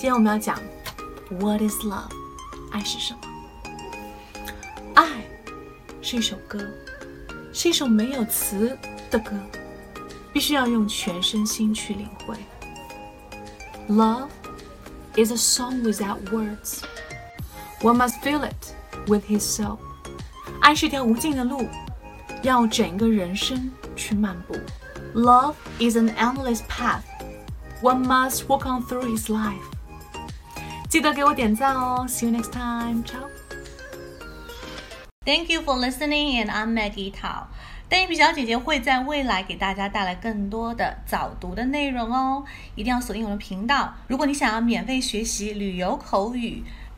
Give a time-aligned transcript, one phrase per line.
[0.00, 0.58] 今天我们要讲
[1.28, 2.10] What is love？
[2.72, 3.20] 爱是什么？
[4.94, 5.06] 爱
[6.00, 6.58] 是一首歌，
[7.52, 8.74] 是一首没有词
[9.10, 9.32] 的歌，
[10.32, 12.34] 必须要用全身心去领会。
[13.90, 14.30] Love
[15.16, 16.78] is a song without words.
[17.82, 18.72] One must feel it
[19.06, 19.76] with his soul.
[20.62, 21.68] 爱是条无尽的路，
[22.42, 24.56] 要整个人生去漫步。
[25.14, 27.02] Love is an endless path.
[27.82, 29.60] One must walk on through his life.
[30.90, 32.04] 记得给我点赞哦。
[32.08, 33.04] See you next time.
[33.04, 33.28] Ciao.
[35.24, 37.44] Thank you for listening, and I'm Maggie Tao.
[37.88, 42.44] 邓一皮小姐姐会在未来给大家带来更多的早读的内容哦，
[42.74, 43.94] 一定要锁定我的频道。
[44.08, 46.64] 如果你想要免费学习旅游口语、